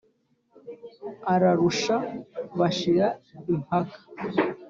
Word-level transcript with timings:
urarusha, 1.33 1.95
bashira 2.59 3.07
impaka 3.51 3.99